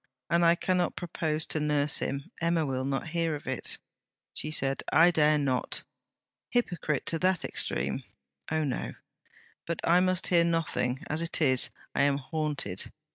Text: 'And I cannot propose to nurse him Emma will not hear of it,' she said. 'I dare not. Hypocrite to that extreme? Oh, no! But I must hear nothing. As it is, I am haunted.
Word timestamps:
'And 0.31 0.43
I 0.43 0.55
cannot 0.55 0.95
propose 0.95 1.45
to 1.45 1.59
nurse 1.59 1.99
him 1.99 2.31
Emma 2.41 2.65
will 2.65 2.85
not 2.85 3.09
hear 3.09 3.35
of 3.35 3.45
it,' 3.45 3.77
she 4.33 4.49
said. 4.49 4.81
'I 4.91 5.11
dare 5.11 5.37
not. 5.37 5.83
Hypocrite 6.49 7.05
to 7.05 7.19
that 7.19 7.45
extreme? 7.45 8.01
Oh, 8.49 8.63
no! 8.63 8.95
But 9.67 9.79
I 9.87 9.99
must 9.99 10.29
hear 10.29 10.43
nothing. 10.43 11.03
As 11.05 11.21
it 11.21 11.39
is, 11.39 11.69
I 11.93 12.01
am 12.01 12.17
haunted. 12.17 12.91